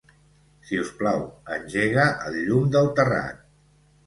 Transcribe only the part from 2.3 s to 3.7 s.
el llum del terrat.